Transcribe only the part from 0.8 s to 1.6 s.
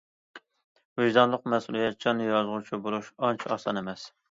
ۋىجدانلىق،